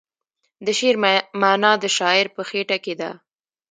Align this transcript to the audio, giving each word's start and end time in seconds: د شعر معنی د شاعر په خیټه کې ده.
د 0.65 0.67
شعر 0.79 0.95
معنی 1.41 1.71
د 1.79 1.85
شاعر 1.97 2.27
په 2.35 2.41
خیټه 2.49 2.77
کې 2.83 2.93
ده. 3.01 3.09